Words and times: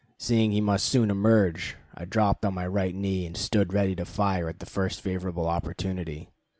Seeing 0.17 0.51
he 0.51 0.61
must 0.61 0.85
soon 0.87 1.11
emerge, 1.11 1.77
I 1.93 2.05
dropped 2.05 2.43
on 2.43 2.55
my 2.55 2.65
right 2.65 2.95
knee 2.95 3.27
and 3.27 3.37
stood 3.37 3.71
ready 3.71 3.95
to 3.97 4.03
fire 4.05 4.49
at 4.49 4.57
the 4.57 4.65
first 4.65 4.99
favorable 4.99 5.47
opportunity. 5.47 6.31